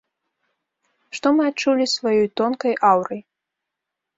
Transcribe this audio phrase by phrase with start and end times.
[1.17, 3.21] Што мы адчулі сваёй тонкай аўрай.